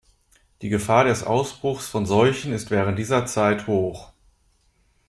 Die 0.63 0.69
Gefahr 0.69 1.03
des 1.03 1.21
Ausbruchs 1.21 1.85
von 1.85 2.07
Seuchen 2.07 2.53
ist 2.53 2.71
während 2.71 2.97
dieser 2.97 3.27
Zeit 3.27 3.67
hoch. 3.67 4.11